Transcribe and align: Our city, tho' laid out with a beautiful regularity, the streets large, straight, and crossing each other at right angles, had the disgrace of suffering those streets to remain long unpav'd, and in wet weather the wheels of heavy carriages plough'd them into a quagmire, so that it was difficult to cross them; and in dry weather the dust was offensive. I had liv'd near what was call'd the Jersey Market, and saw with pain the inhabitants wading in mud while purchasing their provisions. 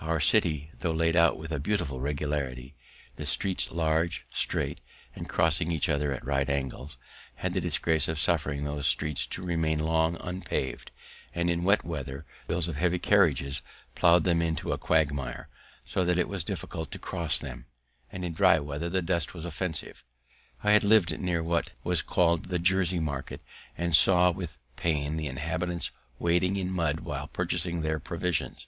Our 0.00 0.18
city, 0.18 0.72
tho' 0.80 0.90
laid 0.90 1.14
out 1.14 1.38
with 1.38 1.52
a 1.52 1.60
beautiful 1.60 2.00
regularity, 2.00 2.74
the 3.14 3.24
streets 3.24 3.70
large, 3.70 4.26
straight, 4.30 4.80
and 5.14 5.28
crossing 5.28 5.70
each 5.70 5.88
other 5.88 6.10
at 6.10 6.24
right 6.26 6.50
angles, 6.50 6.96
had 7.36 7.54
the 7.54 7.60
disgrace 7.60 8.08
of 8.08 8.18
suffering 8.18 8.64
those 8.64 8.88
streets 8.88 9.28
to 9.28 9.44
remain 9.44 9.78
long 9.78 10.16
unpav'd, 10.16 10.90
and 11.32 11.48
in 11.48 11.62
wet 11.62 11.84
weather 11.84 12.26
the 12.48 12.54
wheels 12.54 12.66
of 12.66 12.74
heavy 12.74 12.98
carriages 12.98 13.62
plough'd 13.94 14.24
them 14.24 14.42
into 14.42 14.72
a 14.72 14.76
quagmire, 14.76 15.48
so 15.84 16.04
that 16.04 16.18
it 16.18 16.28
was 16.28 16.42
difficult 16.42 16.90
to 16.90 16.98
cross 16.98 17.38
them; 17.38 17.66
and 18.10 18.24
in 18.24 18.32
dry 18.32 18.58
weather 18.58 18.90
the 18.90 19.00
dust 19.00 19.34
was 19.34 19.44
offensive. 19.44 20.02
I 20.64 20.72
had 20.72 20.82
liv'd 20.82 21.16
near 21.16 21.44
what 21.44 21.70
was 21.84 22.02
call'd 22.02 22.46
the 22.46 22.58
Jersey 22.58 22.98
Market, 22.98 23.40
and 23.78 23.94
saw 23.94 24.32
with 24.32 24.58
pain 24.74 25.16
the 25.16 25.28
inhabitants 25.28 25.92
wading 26.18 26.56
in 26.56 26.72
mud 26.72 26.98
while 26.98 27.28
purchasing 27.28 27.82
their 27.82 28.00
provisions. 28.00 28.66